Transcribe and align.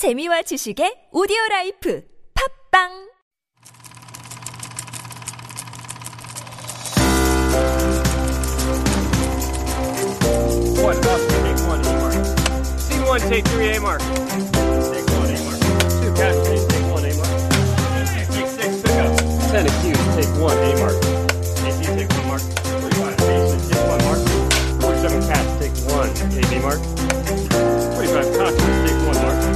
재미와 0.00 0.40
지식의 0.40 1.12
오디오 1.12 1.36
라이프 1.50 2.00
팝빵 2.32 2.88
One, 10.80 10.96
up, 11.04 11.20
take 11.28 11.60
one, 11.68 11.84
A 11.84 11.92
mark. 12.00 12.16
Scene 12.80 13.04
one, 13.04 13.20
take 13.28 13.44
three, 13.52 13.76
A 13.76 13.80
mark. 13.84 14.00
Take 14.00 15.04
one, 15.20 15.28
A 15.28 15.36
mark. 15.44 15.60
Two, 16.00 16.08
cash, 16.16 16.32
take, 16.48 16.64
take 16.64 16.86
one, 16.88 17.04
A 17.04 17.12
mark. 17.20 17.28
Take 18.32 18.48
six, 18.56 18.80
pick 18.80 18.96
up. 19.04 19.12
Ten, 19.52 19.68
accused, 19.68 20.00
take 20.16 20.32
one, 20.40 20.56
A 20.56 20.80
mark. 20.80 20.96
AC, 21.60 21.76
take 21.92 22.08
one 22.16 22.24
mark. 22.24 22.40
Forty-five, 22.40 23.20
patient, 23.20 23.62
take 23.68 23.84
one 23.84 24.00
mark. 24.08 24.20
Forty-seven, 24.80 25.20
cash, 25.28 25.48
take 25.60 25.76
one, 25.92 26.08
A, 26.08 26.40
A 26.40 26.58
mark. 26.64 26.80
Forty-five, 27.92 28.28
cautious, 28.32 28.64
take 28.88 28.96
one 29.04 29.20
mark. 29.20 29.49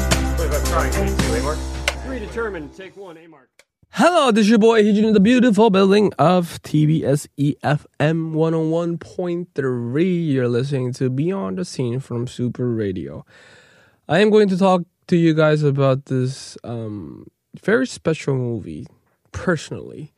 Forty-five, 0.75 0.93
trying, 0.93 1.17
take 1.17 1.27
two, 1.27 1.35
A 1.35 1.43
mark. 1.43 1.59
Three, 2.05 2.19
determined, 2.19 2.75
take 2.75 2.97
one, 2.97 3.17
A 3.17 3.29
mark. 3.29 3.49
Hello, 3.91 4.33
this 4.33 4.43
is 4.43 4.51
your 4.51 4.59
boy 4.59 4.83
Hijun 4.83 5.05
in 5.05 5.13
the 5.13 5.21
beautiful 5.21 5.71
building 5.71 6.13
of 6.19 6.61
TBS 6.63 7.29
EFM 7.39 8.33
101.3. 8.33 10.33
You're 10.33 10.49
listening 10.49 10.93
to 10.95 11.11
Beyond 11.11 11.59
the 11.59 11.65
Scene 11.65 12.01
from 12.01 12.27
Super 12.27 12.71
Radio. 12.71 13.25
I 14.09 14.19
am 14.19 14.31
going 14.31 14.49
to 14.49 14.59
talk 14.59 14.83
to 15.07 15.17
you 15.17 15.33
guys 15.33 15.63
about 15.63 16.07
this 16.07 16.59
um, 16.65 17.29
very 17.63 17.87
special 17.87 18.35
movie, 18.35 18.89
personally, 19.31 20.13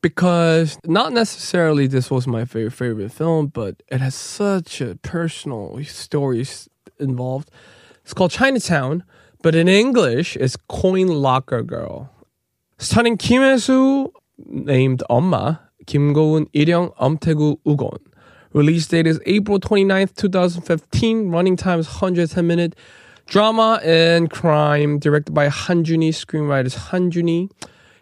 because 0.00 0.78
not 0.84 1.12
necessarily 1.12 1.86
this 1.86 2.10
was 2.10 2.26
my 2.26 2.44
favorite 2.44 2.72
favorite 2.72 3.12
film, 3.12 3.46
but 3.46 3.84
it 3.86 4.00
has 4.00 4.16
such 4.16 4.80
a 4.80 4.96
personal 4.96 5.80
stories 5.84 6.68
involved. 6.98 7.52
It's 8.02 8.14
called 8.14 8.32
Chinatown, 8.32 9.04
but 9.44 9.54
in 9.54 9.68
English, 9.68 10.36
it's 10.36 10.56
Coin 10.68 11.06
Locker 11.06 11.62
Girl. 11.62 12.10
Starring 12.78 13.18
Kim 13.18 13.42
Hee-soo, 13.42 14.10
named 14.38 15.02
엄마, 15.10 15.58
Kim 15.86 16.14
Go-eun, 16.14 16.46
Ilyoung, 16.54 16.96
Umtaegu, 16.96 17.58
Ugon. 17.66 17.98
Release 18.54 18.86
date 18.86 19.06
is 19.06 19.20
April 19.26 19.60
29th, 19.60 20.16
2015. 20.16 21.28
Running 21.28 21.56
time 21.56 21.78
is 21.78 21.86
110 21.86 22.46
minutes. 22.46 22.74
Drama 23.26 23.80
and 23.84 24.30
crime, 24.30 24.98
directed 24.98 25.34
by 25.34 25.48
Han 25.48 25.84
Jun-hee, 25.84 26.12
screenwriters 26.12 26.76
Han 26.88 27.10
Jun-hee. 27.10 27.50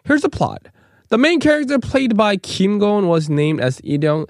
Here's 0.05 0.21
the 0.21 0.29
plot. 0.29 0.69
The 1.09 1.17
main 1.17 1.41
character 1.41 1.77
played 1.77 2.15
by 2.15 2.37
Kim 2.37 2.79
Go-eun 2.79 3.09
was 3.09 3.29
named 3.29 3.59
as 3.59 3.81
Ilyoung 3.81 4.27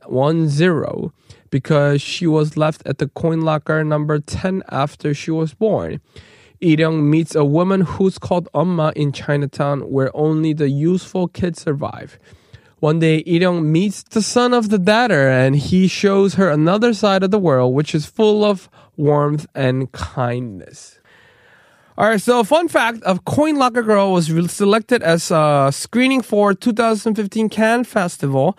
10 0.58 1.12
because 1.52 2.02
she 2.02 2.26
was 2.26 2.58
left 2.58 2.82
at 2.88 2.98
the 2.98 3.08
coin 3.10 3.42
locker 3.42 3.84
number 3.84 4.18
10 4.18 4.64
after 4.72 5.14
she 5.14 5.30
was 5.30 5.54
born. 5.54 6.02
Ilyoung 6.64 7.04
meets 7.04 7.36
a 7.36 7.44
woman 7.44 7.82
who's 7.82 8.18
called 8.18 8.48
Amma 8.56 8.94
in 8.96 9.12
Chinatown 9.12 9.82
where 9.92 10.16
only 10.16 10.54
the 10.54 10.70
useful 10.70 11.28
kids 11.28 11.62
survive. 11.62 12.18
One 12.80 13.00
day, 13.00 13.24
Ilyoung 13.24 13.66
meets 13.66 14.04
the 14.04 14.22
son 14.22 14.54
of 14.54 14.70
the 14.70 14.80
debtor 14.80 15.30
and 15.30 15.56
he 15.56 15.88
shows 15.88 16.36
her 16.36 16.50
another 16.50 16.94
side 16.94 17.22
of 17.24 17.32
the 17.32 17.40
world 17.40 17.74
which 17.74 17.94
is 17.94 18.06
full 18.06 18.44
of 18.46 18.70
warmth 18.96 19.46
and 19.54 19.92
kindness. 19.92 21.00
All 21.98 22.08
right, 22.10 22.20
so 22.20 22.44
fun 22.44 22.70
fact 22.70 23.04
of 23.04 23.24
Coin 23.24 23.58
Locker 23.58 23.84
Girl 23.84 24.14
was 24.14 24.28
selected 24.52 25.04
as 25.04 25.30
a 25.30 25.70
screening 25.72 26.22
for 26.24 26.54
2015 26.54 27.50
Cannes 27.50 27.84
Festival. 27.84 28.58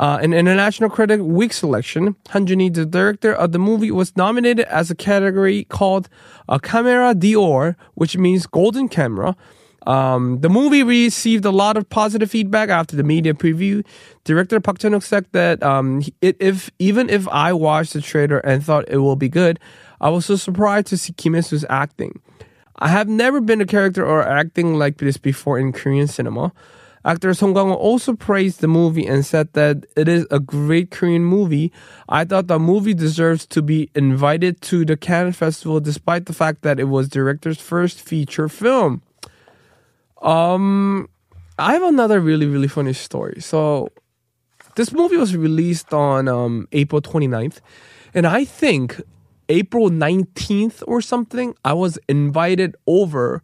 Uh, 0.00 0.18
an 0.22 0.32
International 0.32 0.88
Critic 0.88 1.20
Week 1.20 1.52
selection, 1.52 2.16
Han 2.30 2.46
Jun-hee, 2.46 2.70
the 2.70 2.86
director 2.86 3.34
of 3.34 3.52
the 3.52 3.58
movie, 3.58 3.90
was 3.90 4.16
nominated 4.16 4.64
as 4.64 4.90
a 4.90 4.94
category 4.94 5.64
called 5.64 6.08
uh, 6.48 6.58
Camera 6.58 7.14
d'Or, 7.14 7.76
which 7.96 8.16
means 8.16 8.46
golden 8.46 8.88
camera. 8.88 9.36
Um, 9.86 10.40
the 10.40 10.48
movie 10.48 10.82
received 10.82 11.44
a 11.44 11.50
lot 11.50 11.76
of 11.76 11.86
positive 11.90 12.30
feedback 12.30 12.70
after 12.70 12.96
the 12.96 13.02
media 13.02 13.34
preview. 13.34 13.84
Director 14.24 14.58
Park 14.58 14.78
Chan-wook 14.78 15.02
said 15.02 15.26
that 15.32 15.62
um, 15.62 16.02
it, 16.22 16.34
if 16.40 16.70
even 16.78 17.10
if 17.10 17.28
I 17.28 17.52
watched 17.52 17.92
the 17.92 18.00
trailer 18.00 18.38
and 18.38 18.64
thought 18.64 18.88
it 18.88 18.98
will 18.98 19.16
be 19.16 19.28
good, 19.28 19.60
I 20.00 20.08
was 20.08 20.24
so 20.24 20.36
surprised 20.36 20.86
to 20.86 20.96
see 20.96 21.12
Kim 21.12 21.34
Hee-soo's 21.34 21.66
acting. 21.68 22.22
I 22.78 22.88
have 22.88 23.06
never 23.06 23.42
been 23.42 23.60
a 23.60 23.66
character 23.66 24.06
or 24.06 24.22
acting 24.22 24.78
like 24.78 24.96
this 24.96 25.18
before 25.18 25.58
in 25.58 25.74
Korean 25.74 26.06
cinema. 26.06 26.54
Actor 27.04 27.32
Song 27.34 27.54
Kang-ho 27.54 27.74
also 27.74 28.14
praised 28.14 28.60
the 28.60 28.68
movie 28.68 29.06
and 29.06 29.24
said 29.24 29.52
that 29.54 29.86
it 29.96 30.06
is 30.06 30.26
a 30.30 30.38
great 30.38 30.90
Korean 30.90 31.24
movie. 31.24 31.72
I 32.08 32.24
thought 32.24 32.46
the 32.46 32.58
movie 32.58 32.92
deserves 32.92 33.46
to 33.46 33.62
be 33.62 33.90
invited 33.94 34.60
to 34.62 34.84
the 34.84 34.96
Cannes 34.96 35.32
Festival 35.32 35.80
despite 35.80 36.26
the 36.26 36.34
fact 36.34 36.60
that 36.62 36.78
it 36.78 36.84
was 36.84 37.08
director's 37.08 37.58
first 37.58 38.00
feature 38.00 38.48
film. 38.48 39.00
Um, 40.20 41.08
I 41.58 41.72
have 41.72 41.82
another 41.82 42.20
really, 42.20 42.46
really 42.46 42.68
funny 42.68 42.92
story. 42.92 43.40
So, 43.40 43.88
this 44.76 44.92
movie 44.92 45.16
was 45.16 45.34
released 45.34 45.92
on 45.94 46.28
um, 46.28 46.68
April 46.72 47.00
29th, 47.00 47.60
and 48.14 48.26
I 48.26 48.44
think 48.44 49.00
April 49.48 49.90
19th 49.90 50.82
or 50.86 51.00
something, 51.00 51.54
I 51.64 51.72
was 51.72 51.98
invited 52.08 52.76
over 52.86 53.42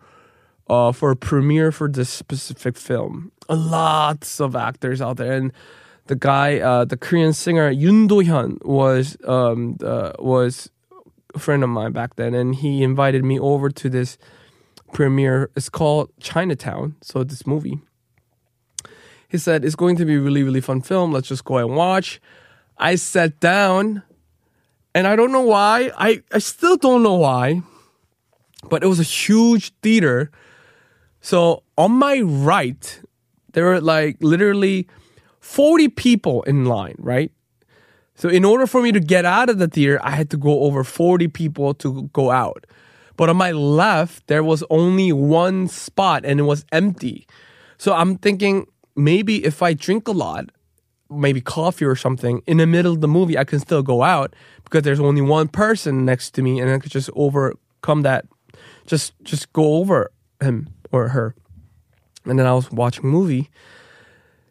uh, 0.69 0.93
for 0.93 1.11
a 1.11 1.17
premiere 1.17 1.73
for 1.73 1.89
this 1.89 2.09
specific 2.11 2.77
film. 2.77 3.33
Lots 3.49 4.41
of 4.41 4.57
actors 4.57 5.01
out 5.01 5.19
there, 5.19 5.33
and 5.33 5.53
the 6.07 6.17
guy, 6.17 6.59
uh, 6.59 6.85
the 6.85 6.97
Korean 6.97 7.33
singer 7.33 7.73
Yoon 7.73 8.09
Do 8.09 8.17
Hyun, 8.17 8.65
was 8.65 9.17
um, 9.25 9.77
uh, 9.83 10.13
was 10.19 10.71
a 11.35 11.39
friend 11.39 11.63
of 11.63 11.71
mine 11.71 11.93
back 11.93 12.17
then, 12.17 12.35
and 12.35 12.55
he 12.55 12.83
invited 12.83 13.25
me 13.25 13.39
over 13.39 13.71
to 13.71 13.89
this 13.89 14.19
premiere. 14.93 15.51
It's 15.57 15.69
called 15.69 16.11
Chinatown. 16.21 16.97
So 17.03 17.23
this 17.25 17.47
movie. 17.47 17.81
He 19.29 19.39
said 19.39 19.65
it's 19.65 19.75
going 19.75 19.97
to 19.97 20.05
be 20.05 20.15
a 20.15 20.21
really 20.21 20.43
really 20.43 20.61
fun 20.61 20.81
film. 20.81 21.13
Let's 21.13 21.29
just 21.29 21.45
go 21.45 21.59
and 21.59 21.77
watch. 21.77 22.21
I 22.79 22.97
sat 22.97 23.41
down, 23.41 24.03
and 24.95 25.07
I 25.07 25.17
don't 25.17 25.33
know 25.33 25.43
why. 25.43 25.91
I 25.97 26.23
I 26.33 26.39
still 26.39 26.77
don't 26.77 27.03
know 27.03 27.15
why, 27.15 27.63
but 28.69 28.83
it 28.83 28.87
was 28.87 29.01
a 29.01 29.05
huge 29.05 29.73
theater. 29.83 30.31
So 31.21 31.65
on 31.77 31.93
my 31.93 32.21
right, 32.21 33.01
there 33.57 33.65
were 33.65 33.81
like 33.81 34.19
literally 34.21 34.87
40 35.41 35.89
people 35.89 36.43
in 36.43 36.67
line, 36.67 36.95
right? 36.99 37.33
So 38.15 38.29
in 38.29 38.45
order 38.45 38.67
for 38.67 38.83
me 38.83 38.93
to 38.93 39.01
get 39.01 39.25
out 39.25 39.49
of 39.49 39.57
the 39.59 39.67
theater, 39.67 39.99
I 40.03 40.11
had 40.11 40.29
to 40.31 40.37
go 40.37 40.61
over 40.65 40.85
40 40.85 41.29
people 41.29 41.73
to 41.77 42.03
go 42.13 42.31
out. 42.31 42.67
But 43.17 43.31
on 43.31 43.39
my 43.39 43.53
left, 43.53 44.27
there 44.27 44.45
was 44.45 44.63
only 44.69 45.11
one 45.11 45.69
spot 45.69 46.27
and 46.27 46.39
it 46.39 46.43
was 46.43 46.67
empty. 46.71 47.27
So 47.79 47.95
I'm 47.95 48.19
thinking 48.19 48.67
maybe 48.95 49.43
if 49.43 49.63
I 49.63 49.73
drink 49.73 50.07
a 50.07 50.13
lot, 50.13 50.51
maybe 51.09 51.41
coffee 51.41 51.87
or 51.87 51.97
something, 51.97 52.43
in 52.47 52.59
the 52.59 52.67
middle 52.67 52.93
of 52.93 53.01
the 53.01 53.09
movie, 53.09 53.39
I 53.39 53.45
can 53.45 53.59
still 53.59 53.83
go 53.83 54.03
out 54.03 54.37
because 54.65 54.83
there's 54.83 55.01
only 55.01 55.23
one 55.23 55.49
person 55.49 56.05
next 56.05 56.33
to 56.33 56.43
me 56.43 56.61
and 56.61 56.71
I 56.71 56.79
could 56.79 56.93
just 56.93 57.09
overcome 57.17 58.03
that, 58.03 58.27
just 58.87 59.15
just 59.23 59.51
go 59.55 59.77
over 59.77 60.11
him 60.43 60.69
or 60.93 61.09
her. 61.09 61.35
And 62.27 62.39
then 62.39 62.47
I 62.47 62.55
was 62.55 62.71
watching 62.71 63.05
a 63.05 63.09
movie. 63.09 63.51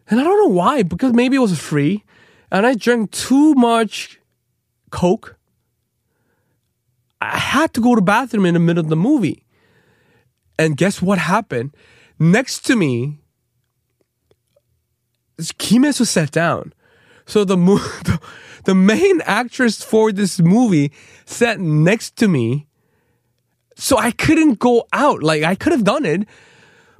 And 0.10 0.20
I 0.20 0.24
don't 0.24 0.38
know 0.38 0.56
why, 0.56 0.84
because 0.84 1.14
maybe 1.14 1.36
it 1.36 1.40
was 1.40 1.60
free. 1.60 2.04
And 2.52 2.66
I 2.66 2.76
drank 2.76 3.12
too 3.12 3.54
much 3.56 4.20
Coke. 4.92 5.38
I 7.22 7.38
had 7.38 7.74
to 7.74 7.82
go 7.82 7.96
to 7.96 8.02
the 8.02 8.06
bathroom 8.06 8.46
in 8.46 8.54
the 8.54 8.60
middle 8.60 8.84
of 8.84 8.90
the 8.90 8.96
movie. 8.96 9.46
And 10.58 10.78
guess 10.78 11.02
what 11.02 11.18
happened? 11.18 11.76
Next 12.20 12.66
to 12.68 12.76
me, 12.76 13.20
Kim 15.58 15.84
Hee-soo 15.84 16.06
sat 16.06 16.32
down. 16.32 16.74
So 17.26 17.44
the, 17.44 17.58
mo- 17.58 17.78
the 18.04 18.20
the 18.66 18.76
main 18.76 19.22
actress 19.22 19.84
for 19.84 20.12
this 20.12 20.40
movie 20.40 20.92
sat 21.26 21.60
next 21.60 22.16
to 22.18 22.28
me 22.28 22.68
so 23.78 23.98
I 23.98 24.12
couldn't 24.12 24.60
go 24.60 24.88
out. 24.92 25.22
Like 25.24 25.44
I 25.44 25.56
could 25.56 25.72
have 25.72 25.84
done 25.84 26.06
it, 26.06 26.28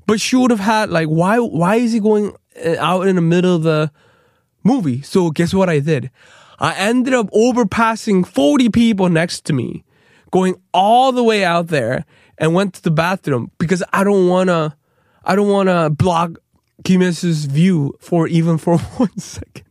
but 0.06 0.20
she 0.22 0.36
would 0.36 0.52
have 0.52 0.60
had 0.60 0.90
like 0.90 1.08
why 1.08 1.40
why 1.40 1.76
is 1.76 1.94
he 1.94 2.00
going 2.00 2.36
uh, 2.64 2.76
out 2.80 3.08
in 3.08 3.16
the 3.16 3.22
middle 3.22 3.56
of 3.56 3.64
the 3.64 3.92
movie? 4.64 5.02
So 5.02 5.32
guess 5.32 5.54
what 5.54 5.70
I 5.70 5.80
did? 5.80 6.12
I 6.60 6.74
ended 6.76 7.14
up 7.14 7.30
overpassing 7.32 8.26
40 8.26 8.70
people 8.70 9.10
next 9.10 9.46
to 9.46 9.54
me, 9.54 9.84
going 10.32 10.56
all 10.74 11.12
the 11.12 11.24
way 11.24 11.44
out 11.44 11.68
there 11.68 12.06
and 12.38 12.54
went 12.54 12.74
to 12.76 12.82
the 12.82 12.92
bathroom 12.92 13.52
because 13.58 13.84
I 13.92 14.04
don't 14.04 14.28
want 14.28 14.50
to 14.50 14.76
I 15.24 15.36
don't 15.36 15.50
want 15.50 15.70
to 15.70 15.90
block 15.90 16.38
Kim 16.84 17.02
view 17.02 17.94
for 18.00 18.28
even 18.28 18.58
for 18.58 18.78
one 18.98 19.18
second. 19.18 19.66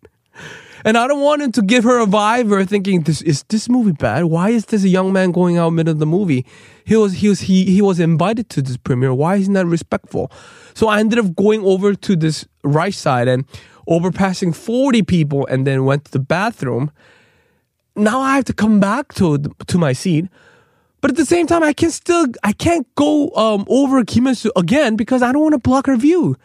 And 0.87 0.99
I 0.99 1.07
don't 1.07 1.23
want 1.23 1.41
him 1.41 1.51
to 1.53 1.63
give 1.63 1.83
her 1.85 1.99
a 1.99 2.07
vibe 2.07 2.53
or 2.53 2.63
thinking 2.67 3.03
this 3.03 3.23
is 3.23 3.43
this 3.45 3.71
movie 3.71 3.93
bad? 3.93 4.25
Why 4.25 4.51
is 4.51 4.67
this 4.67 4.85
young 4.85 5.15
man 5.15 5.33
going 5.33 5.57
out 5.57 5.71
middle 5.71 5.93
of 5.93 5.99
the 5.99 6.07
movie? 6.07 6.45
He 6.85 6.95
was 6.95 7.15
he 7.15 7.29
was 7.29 7.41
he 7.41 7.65
he 7.65 7.81
was 7.81 7.99
invited 7.99 8.51
to 8.51 8.61
this 8.61 8.77
premiere. 8.77 9.15
Why 9.15 9.37
isn't 9.37 9.55
that 9.55 9.65
respectful? 9.65 10.31
So 10.75 10.89
I 10.89 11.01
ended 11.01 11.19
up 11.19 11.35
going 11.35 11.65
over 11.65 11.95
to 11.95 12.17
this 12.17 12.47
right 12.63 12.93
side 12.93 13.29
and 13.29 13.47
overpassing 13.89 14.55
40 14.55 15.03
people 15.03 15.47
and 15.47 15.67
then 15.67 15.87
went 15.87 16.05
to 16.07 16.11
the 16.11 16.19
bathroom. 16.19 16.91
Now 17.97 18.21
I 18.21 18.37
have 18.37 18.45
to 18.45 18.53
come 18.53 18.79
back 18.79 19.15
to 19.15 19.39
to 19.39 19.79
my 19.79 19.95
seat. 19.95 20.27
But 21.01 21.11
at 21.11 21.17
the 21.17 21.27
same 21.27 21.47
time, 21.47 21.63
I 21.63 21.73
can 21.73 21.91
still 21.91 22.27
I 22.43 22.53
can't 22.53 22.87
go 22.95 23.31
um, 23.37 23.65
over 23.69 24.05
Kim 24.05 24.27
again 24.57 24.97
because 24.97 25.23
I 25.23 25.33
don't 25.33 25.43
want 25.43 25.53
to 25.55 25.59
block 25.59 25.87
her 25.87 25.97
view. 25.97 26.37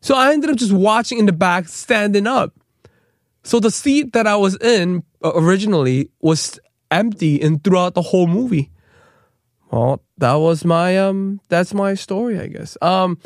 So 0.00 0.14
I 0.14 0.32
ended 0.32 0.50
up 0.50 0.56
just 0.56 0.72
watching 0.72 1.18
in 1.18 1.26
the 1.26 1.32
back, 1.32 1.68
standing 1.68 2.26
up. 2.26 2.52
So 3.42 3.60
the 3.60 3.70
seat 3.70 4.12
that 4.12 4.26
I 4.26 4.36
was 4.36 4.56
in 4.60 5.02
uh, 5.24 5.32
originally 5.34 6.10
was 6.20 6.58
empty 6.90 7.40
and 7.40 7.62
throughout 7.62 7.94
the 7.94 8.02
whole 8.02 8.26
movie. 8.26 8.70
Well, 9.70 10.02
that 10.18 10.34
was 10.34 10.64
my 10.64 10.98
um 10.98 11.40
that's 11.48 11.72
my 11.72 11.94
story, 11.94 12.38
I 12.38 12.48
guess. 12.48 12.76
Um 12.82 13.18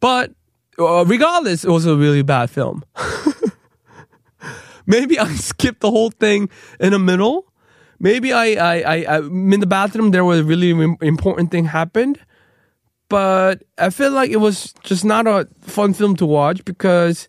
but 0.00 0.32
uh, 0.78 1.04
regardless, 1.06 1.64
it 1.64 1.70
was 1.70 1.86
a 1.86 1.96
really 1.96 2.22
bad 2.22 2.50
film. 2.50 2.84
Maybe 4.86 5.18
I 5.18 5.26
skipped 5.34 5.80
the 5.80 5.90
whole 5.90 6.10
thing 6.10 6.48
in 6.78 6.92
the 6.92 6.98
middle. 6.98 7.46
Maybe 8.00 8.32
I, 8.32 8.46
I, 8.52 8.80
I, 8.80 9.16
I 9.16 9.18
in 9.18 9.60
the 9.60 9.66
bathroom 9.66 10.12
there 10.12 10.24
was 10.24 10.40
a 10.40 10.44
really 10.44 10.70
important 11.02 11.50
thing 11.50 11.64
happened, 11.64 12.20
but 13.08 13.64
I 13.76 13.90
feel 13.90 14.12
like 14.12 14.30
it 14.30 14.36
was 14.36 14.72
just 14.84 15.04
not 15.04 15.26
a 15.26 15.48
fun 15.60 15.94
film 15.94 16.14
to 16.16 16.26
watch 16.26 16.64
because 16.64 17.28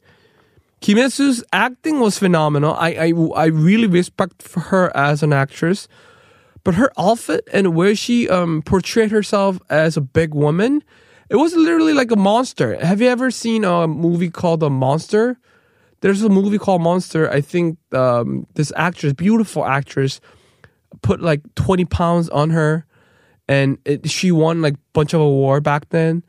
Kim 0.82 1.10
Soo's 1.10 1.44
acting 1.52 2.00
was 2.00 2.18
phenomenal. 2.18 2.74
I, 2.74 2.90
I, 2.90 3.14
I 3.36 3.46
really 3.48 3.88
respect 3.88 4.48
her 4.56 4.96
as 4.96 5.24
an 5.24 5.34
actress, 5.34 5.88
but 6.64 6.76
her 6.76 6.92
outfit 6.98 7.48
and 7.52 7.76
where 7.76 7.96
she 7.96 8.30
um, 8.30 8.62
portrayed 8.62 9.12
herself 9.12 9.60
as 9.70 9.98
a 9.98 10.02
big 10.02 10.34
woman, 10.34 10.84
it 11.30 11.36
was 11.36 11.54
literally 11.56 11.94
like 11.94 12.12
a 12.12 12.16
monster. 12.16 12.84
Have 12.84 13.02
you 13.02 13.08
ever 13.08 13.30
seen 13.30 13.64
a 13.64 13.88
movie 13.88 14.30
called 14.30 14.64
A 14.64 14.70
Monster? 14.70 15.38
There's 16.02 16.24
a 16.24 16.30
movie 16.30 16.58
called 16.58 16.82
Monster. 16.82 17.30
I 17.30 17.42
think 17.42 17.78
um, 17.94 18.48
this 18.56 18.72
actress, 18.76 19.14
beautiful 19.14 19.66
actress, 19.66 20.22
put 21.02 21.22
like 21.22 21.42
20 21.56 21.86
pounds 21.86 22.30
on 22.30 22.52
her, 22.52 22.86
and 23.48 23.78
it, 23.84 24.10
she 24.10 24.32
won 24.32 24.62
like 24.62 24.76
a 24.76 24.80
bunch 24.94 25.14
of 25.14 25.20
award 25.20 25.64
back 25.64 25.90
then. 25.90 26.24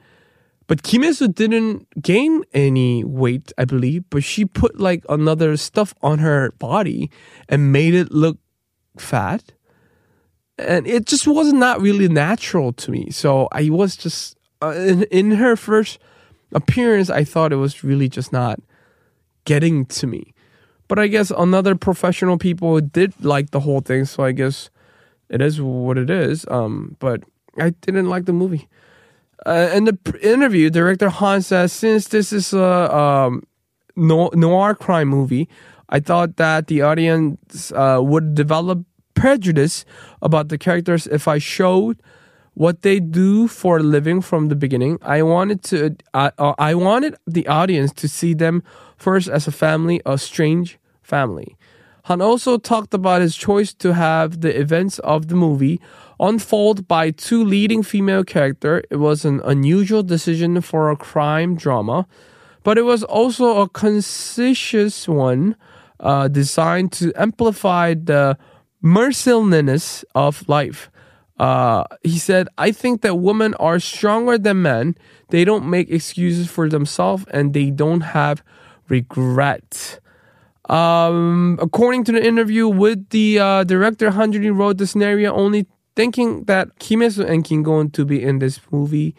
But 0.70 0.84
Kim 0.84 1.02
didn't 1.02 1.88
gain 2.00 2.44
any 2.54 3.02
weight, 3.02 3.52
I 3.58 3.64
believe, 3.64 4.04
but 4.08 4.22
she 4.22 4.44
put 4.44 4.78
like 4.78 5.04
another 5.08 5.56
stuff 5.56 5.96
on 6.00 6.20
her 6.20 6.52
body 6.60 7.10
and 7.48 7.72
made 7.72 7.92
it 7.92 8.12
look 8.12 8.38
fat. 8.96 9.50
And 10.58 10.86
it 10.86 11.06
just 11.06 11.26
was 11.26 11.52
not 11.52 11.80
really 11.80 12.08
natural 12.08 12.72
to 12.74 12.92
me. 12.92 13.10
So 13.10 13.48
I 13.50 13.68
was 13.70 13.96
just 13.96 14.38
uh, 14.62 14.70
in 14.70 15.02
in 15.10 15.32
her 15.32 15.56
first 15.56 15.98
appearance, 16.52 17.10
I 17.10 17.24
thought 17.24 17.52
it 17.52 17.56
was 17.56 17.82
really 17.82 18.08
just 18.08 18.32
not 18.32 18.60
getting 19.46 19.86
to 19.86 20.06
me. 20.06 20.34
But 20.86 21.00
I 21.00 21.08
guess 21.08 21.32
another 21.32 21.74
professional 21.74 22.38
people 22.38 22.80
did 22.80 23.12
like 23.24 23.50
the 23.50 23.58
whole 23.58 23.80
thing, 23.80 24.04
so 24.04 24.22
I 24.22 24.30
guess 24.30 24.70
it 25.28 25.42
is 25.42 25.60
what 25.60 25.98
it 25.98 26.10
is. 26.10 26.46
Um, 26.48 26.94
but 27.00 27.24
I 27.58 27.70
didn't 27.70 28.08
like 28.08 28.26
the 28.26 28.32
movie. 28.32 28.68
Uh, 29.46 29.70
in 29.72 29.84
the 29.84 29.98
interview, 30.22 30.70
director 30.70 31.08
Han 31.08 31.42
says, 31.42 31.72
since 31.72 32.08
this 32.08 32.32
is 32.32 32.52
a 32.52 32.94
um, 32.94 33.42
noir 33.96 34.74
crime 34.74 35.08
movie, 35.08 35.48
I 35.88 36.00
thought 36.00 36.36
that 36.36 36.66
the 36.66 36.82
audience 36.82 37.72
uh, 37.72 38.00
would 38.02 38.34
develop 38.34 38.84
prejudice 39.14 39.84
about 40.22 40.48
the 40.48 40.58
characters 40.58 41.06
if 41.06 41.26
I 41.26 41.38
showed 41.38 42.00
what 42.54 42.82
they 42.82 43.00
do 43.00 43.48
for 43.48 43.78
a 43.78 43.82
living 43.82 44.20
from 44.20 44.48
the 44.48 44.56
beginning. 44.56 44.98
I 45.02 45.22
wanted 45.22 45.62
to, 45.64 45.96
uh, 46.14 46.30
uh 46.38 46.54
I 46.58 46.74
wanted 46.74 47.16
the 47.26 47.46
audience 47.46 47.92
to 47.94 48.08
see 48.08 48.34
them 48.34 48.62
first 48.96 49.28
as 49.28 49.46
a 49.46 49.52
family, 49.52 50.00
a 50.04 50.18
strange 50.18 50.78
family. 51.02 51.56
Han 52.04 52.20
also 52.20 52.58
talked 52.58 52.94
about 52.94 53.20
his 53.20 53.36
choice 53.36 53.74
to 53.74 53.94
have 53.94 54.40
the 54.40 54.58
events 54.58 54.98
of 55.00 55.28
the 55.28 55.36
movie 55.36 55.80
unfold 56.20 56.86
by 56.86 57.10
two 57.10 57.42
leading 57.42 57.82
female 57.82 58.22
characters. 58.22 58.84
It 58.90 58.96
was 58.96 59.24
an 59.24 59.40
unusual 59.44 60.02
decision 60.02 60.60
for 60.60 60.90
a 60.90 60.96
crime 60.96 61.56
drama, 61.56 62.06
but 62.62 62.78
it 62.78 62.82
was 62.82 63.02
also 63.02 63.62
a 63.62 63.68
conscientious 63.68 65.08
one 65.08 65.56
uh, 65.98 66.28
designed 66.28 66.92
to 66.92 67.12
amplify 67.16 67.94
the 67.94 68.36
mercilessness 68.82 70.04
of 70.14 70.48
life. 70.48 70.90
Uh, 71.38 71.84
he 72.02 72.18
said, 72.18 72.48
I 72.58 72.70
think 72.70 73.00
that 73.00 73.14
women 73.14 73.54
are 73.54 73.80
stronger 73.80 74.36
than 74.36 74.62
men. 74.62 74.94
They 75.30 75.44
don't 75.44 75.68
make 75.68 75.90
excuses 75.90 76.50
for 76.50 76.68
themselves 76.68 77.24
and 77.32 77.54
they 77.54 77.70
don't 77.70 78.02
have 78.02 78.42
regret. 78.88 80.00
Um, 80.68 81.58
according 81.60 82.04
to 82.04 82.12
the 82.12 82.24
interview 82.24 82.68
with 82.68 83.08
the 83.08 83.38
uh, 83.38 83.64
director, 83.64 84.10
Han 84.10 84.32
Jun-hee 84.32 84.50
wrote 84.50 84.76
the 84.78 84.86
scenario 84.86 85.32
only 85.32 85.66
thinking 85.96 86.44
that 86.44 86.78
Kim 86.78 87.08
Soo 87.10 87.24
and 87.24 87.44
Kim 87.44 87.62
Gon 87.62 87.90
to 87.90 88.04
be 88.04 88.22
in 88.22 88.38
this 88.38 88.60
movie. 88.70 89.14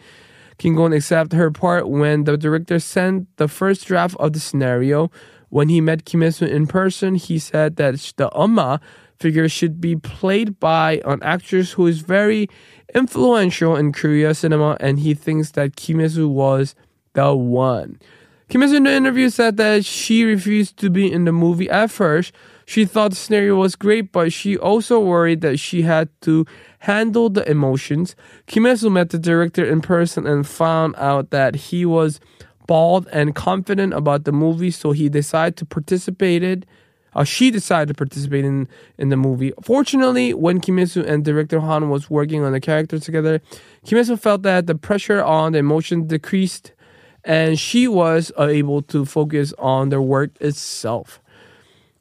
Kim 0.58 0.74
Gon 0.74 0.92
accepted 0.92 1.36
her 1.36 1.50
part 1.50 1.88
when 1.88 2.24
the 2.24 2.36
director 2.36 2.78
sent 2.78 3.28
the 3.36 3.48
first 3.48 3.86
draft 3.86 4.16
of 4.18 4.32
the 4.32 4.40
scenario. 4.40 5.10
When 5.48 5.68
he 5.68 5.80
met 5.80 6.04
Kim 6.04 6.30
Soo 6.30 6.46
in 6.46 6.66
person, 6.66 7.14
he 7.14 7.38
said 7.38 7.76
that 7.76 7.94
the 8.16 8.30
Amma 8.36 8.80
figure 9.18 9.48
should 9.48 9.80
be 9.80 9.96
played 9.96 10.58
by 10.58 11.00
an 11.04 11.22
actress 11.22 11.72
who 11.72 11.86
is 11.86 12.00
very 12.00 12.48
influential 12.94 13.76
in 13.76 13.92
Korea 13.92 14.34
cinema, 14.34 14.76
and 14.80 14.98
he 14.98 15.14
thinks 15.14 15.52
that 15.52 15.76
Kim 15.76 16.06
Soo 16.08 16.28
was 16.28 16.74
the 17.12 17.34
one. 17.34 17.98
Kim 18.52 18.68
Soo 18.68 18.76
in 18.76 18.82
the 18.82 18.92
interview 18.92 19.30
said 19.30 19.56
that 19.56 19.82
she 19.82 20.24
refused 20.24 20.76
to 20.76 20.90
be 20.90 21.10
in 21.10 21.24
the 21.24 21.32
movie 21.32 21.70
at 21.70 21.90
first. 21.90 22.34
She 22.66 22.84
thought 22.84 23.12
the 23.12 23.16
scenario 23.16 23.56
was 23.56 23.76
great, 23.76 24.12
but 24.12 24.30
she 24.30 24.58
also 24.58 25.00
worried 25.00 25.40
that 25.40 25.58
she 25.58 25.80
had 25.80 26.10
to 26.20 26.44
handle 26.80 27.30
the 27.30 27.50
emotions. 27.50 28.14
Kim 28.46 28.76
Soo 28.76 28.90
met 28.90 29.08
the 29.08 29.18
director 29.18 29.64
in 29.64 29.80
person 29.80 30.26
and 30.26 30.46
found 30.46 30.96
out 30.98 31.30
that 31.30 31.54
he 31.54 31.86
was 31.86 32.20
bald 32.66 33.08
and 33.10 33.34
confident 33.34 33.94
about 33.94 34.24
the 34.24 34.32
movie, 34.32 34.70
so 34.70 34.92
he 34.92 35.08
decided 35.08 35.56
to 35.56 35.64
participate. 35.64 36.42
It. 36.42 36.66
Uh, 37.14 37.24
she 37.24 37.50
decided 37.50 37.88
to 37.88 37.94
participate 37.94 38.44
in, 38.44 38.68
in 38.98 39.08
the 39.08 39.16
movie. 39.16 39.54
Fortunately, 39.62 40.34
when 40.34 40.60
Kim 40.60 40.84
Soo 40.84 41.02
and 41.02 41.24
director 41.24 41.58
Han 41.58 41.88
was 41.88 42.10
working 42.10 42.44
on 42.44 42.52
the 42.52 42.60
character 42.60 42.98
together, 42.98 43.40
Kim 43.86 44.04
Soo 44.04 44.18
felt 44.18 44.42
that 44.42 44.66
the 44.66 44.74
pressure 44.74 45.24
on 45.24 45.52
the 45.52 45.58
emotion 45.58 46.06
decreased 46.06 46.72
and 47.23 47.59
she 47.59 47.87
was 47.87 48.31
uh, 48.39 48.47
able 48.47 48.81
to 48.83 49.05
focus 49.05 49.53
on 49.59 49.89
the 49.89 50.01
work 50.01 50.31
itself. 50.39 51.21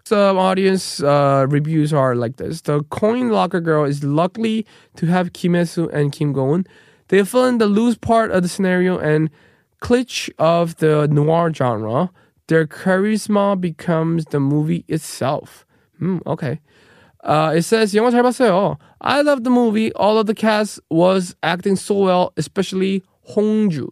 Some 0.04 0.38
audience 0.38 1.02
uh, 1.02 1.46
reviews 1.48 1.92
are 1.92 2.14
like 2.14 2.36
this: 2.36 2.60
The 2.60 2.84
coin 2.84 3.30
locker 3.30 3.60
girl 3.60 3.84
is 3.84 4.04
lucky 4.04 4.64
to 4.96 5.06
have 5.06 5.32
Kim 5.32 5.64
Soo 5.66 5.88
and 5.88 6.12
Kim 6.12 6.32
Go 6.32 6.62
They 7.08 7.24
fill 7.24 7.46
in 7.46 7.58
the 7.58 7.66
loose 7.66 7.96
part 7.96 8.30
of 8.30 8.42
the 8.42 8.48
scenario 8.48 8.98
and 8.98 9.30
cliché 9.82 10.30
of 10.38 10.76
the 10.76 11.08
noir 11.08 11.52
genre. 11.52 12.10
Their 12.46 12.66
charisma 12.66 13.60
becomes 13.60 14.26
the 14.26 14.38
movie 14.38 14.84
itself. 14.86 15.66
Hmm, 15.98 16.18
okay. 16.24 16.60
Uh, 17.24 17.54
it 17.56 17.62
says 17.62 17.92
영화 17.92 18.12
잘 18.12 18.22
봤어요. 18.22 18.78
I 19.00 19.22
love 19.22 19.42
the 19.42 19.50
movie. 19.50 19.92
All 19.94 20.18
of 20.18 20.26
the 20.26 20.34
cast 20.34 20.78
was 20.88 21.34
acting 21.42 21.74
so 21.74 21.98
well, 21.98 22.32
especially 22.36 23.02
Hongju. 23.30 23.88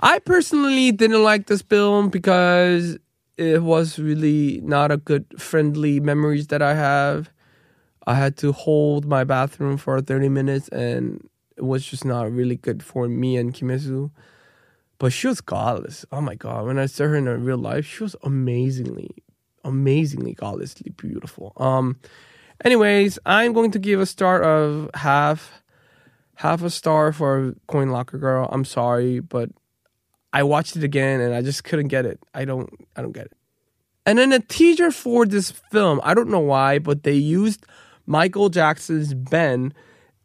I 0.00 0.18
personally 0.18 0.92
didn't 0.92 1.22
like 1.22 1.46
this 1.46 1.62
film 1.62 2.10
because 2.10 2.98
it 3.38 3.62
was 3.62 3.98
really 3.98 4.60
not 4.62 4.90
a 4.90 4.96
good 4.96 5.26
friendly 5.38 6.00
memories 6.00 6.48
that 6.48 6.62
I 6.62 6.74
have. 6.74 7.30
I 8.06 8.14
had 8.14 8.36
to 8.38 8.52
hold 8.52 9.06
my 9.06 9.24
bathroom 9.24 9.76
for 9.76 10.00
30 10.00 10.28
minutes 10.28 10.68
and 10.68 11.28
it 11.56 11.64
was 11.64 11.84
just 11.84 12.04
not 12.04 12.30
really 12.30 12.56
good 12.56 12.82
for 12.82 13.08
me 13.08 13.36
and 13.36 13.52
Kim 13.52 13.76
Soo. 13.78 14.10
But 14.98 15.12
she 15.12 15.26
was 15.26 15.40
godless. 15.40 16.04
Oh 16.12 16.20
my 16.20 16.34
god. 16.34 16.66
When 16.66 16.78
I 16.78 16.86
saw 16.86 17.04
her 17.04 17.16
in 17.16 17.44
real 17.44 17.58
life, 17.58 17.84
she 17.86 18.02
was 18.02 18.16
amazingly, 18.22 19.10
amazingly 19.64 20.34
godlessly 20.34 20.90
beautiful. 20.90 21.52
Um 21.56 21.98
anyways, 22.64 23.18
I'm 23.26 23.52
going 23.52 23.70
to 23.72 23.78
give 23.78 24.00
a 24.00 24.06
star 24.06 24.42
of 24.42 24.90
half 24.94 25.62
half 26.36 26.62
a 26.62 26.70
star 26.70 27.12
for 27.12 27.54
Coin 27.66 27.88
Locker 27.88 28.18
Girl. 28.18 28.48
I'm 28.52 28.64
sorry, 28.64 29.20
but 29.20 29.50
I 30.36 30.42
watched 30.42 30.76
it 30.76 30.84
again 30.84 31.22
and 31.22 31.34
I 31.34 31.40
just 31.40 31.64
couldn't 31.64 31.88
get 31.88 32.04
it. 32.04 32.20
I 32.34 32.44
don't 32.44 32.68
I 32.94 33.00
don't 33.00 33.12
get 33.12 33.24
it. 33.24 33.32
And 34.04 34.18
then 34.18 34.34
a 34.34 34.38
teaser 34.38 34.90
for 34.90 35.24
this 35.24 35.50
film, 35.50 35.98
I 36.04 36.12
don't 36.12 36.28
know 36.28 36.40
why, 36.40 36.78
but 36.78 37.04
they 37.04 37.14
used 37.14 37.64
Michael 38.04 38.50
Jackson's 38.50 39.14
Ben 39.14 39.72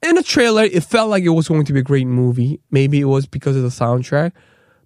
in 0.03 0.17
a 0.17 0.21
trailer. 0.21 0.63
It 0.63 0.83
felt 0.83 1.09
like 1.09 1.23
it 1.23 1.29
was 1.29 1.47
going 1.47 1.63
to 1.63 1.71
be 1.71 1.79
a 1.79 1.83
great 1.83 2.07
movie. 2.07 2.59
Maybe 2.71 2.99
it 2.99 3.05
was 3.05 3.25
because 3.25 3.55
of 3.55 3.63
the 3.63 3.69
soundtrack. 3.69 4.33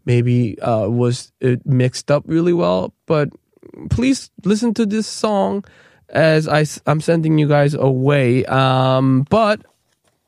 Maybe 0.06 0.60
uh, 0.62 0.90
was 0.90 1.32
it 1.42 1.66
mixed 1.66 2.12
up 2.12 2.22
really 2.28 2.54
well. 2.54 2.94
But 3.08 3.30
please 3.90 4.30
listen 4.44 4.76
to 4.76 4.86
this 4.86 5.08
song 5.08 5.66
as 6.10 6.48
I, 6.48 6.68
I'm 6.86 7.02
sending 7.02 7.40
you 7.40 7.48
guys 7.48 7.74
away. 7.74 8.46
Um, 8.46 9.26
but 9.32 9.60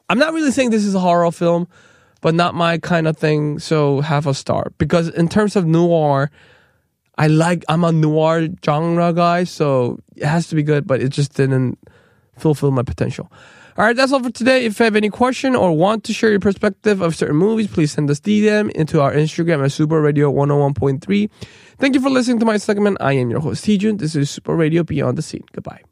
I'm 0.09 0.17
not 0.17 0.33
really 0.33 0.51
saying 0.51 0.71
this 0.71 0.85
is 0.85 0.95
a 0.95 0.99
horror 0.99 1.31
film 1.31 1.67
but 2.21 2.33
not 2.35 2.55
my 2.55 2.77
kind 2.77 3.07
of 3.07 3.17
thing. 3.17 3.59
So 3.59 4.01
half 4.01 4.25
a 4.25 4.33
star 4.33 4.71
because 4.77 5.09
in 5.09 5.27
terms 5.29 5.55
of 5.55 5.65
noir, 5.65 6.31
I 7.17 7.27
like 7.27 7.65
I'm 7.67 7.83
a 7.83 7.91
noir 7.91 8.47
genre 8.63 9.13
guy, 9.13 9.43
so 9.43 9.99
it 10.15 10.25
has 10.25 10.47
to 10.47 10.55
be 10.55 10.63
good. 10.63 10.85
But 10.85 11.01
it 11.01 11.09
just 11.09 11.33
didn't 11.33 11.79
fulfill 12.37 12.71
my 12.71 12.83
potential. 12.83 13.31
All 13.77 13.85
right, 13.85 13.95
that's 13.95 14.11
all 14.11 14.23
for 14.23 14.31
today. 14.31 14.65
If 14.65 14.79
you 14.79 14.85
have 14.85 14.95
any 14.95 15.09
question 15.09 15.55
or 15.55 15.77
want 15.77 16.03
to 16.05 16.13
share 16.13 16.31
your 16.31 16.39
perspective 16.39 16.99
of 17.01 17.15
certain 17.15 17.35
movies, 17.35 17.67
please 17.67 17.91
send 17.91 18.09
us 18.09 18.19
DM 18.19 18.71
into 18.71 19.01
our 19.01 19.13
Instagram 19.13 19.63
at 19.63 19.71
Super 19.71 20.01
Radio 20.01 20.31
101.3. 20.31 21.29
Thank 21.77 21.93
you 21.93 22.01
for 22.01 22.09
listening 22.09 22.39
to 22.39 22.45
my 22.45 22.57
segment. 22.57 22.97
I 22.99 23.13
am 23.13 23.29
your 23.29 23.39
host, 23.39 23.65
Heejun. 23.65 23.99
This 23.99 24.15
is 24.15 24.31
Super 24.31 24.55
Radio 24.55 24.83
Beyond 24.83 25.15
the 25.15 25.21
Scene. 25.21 25.43
Goodbye. 25.51 25.83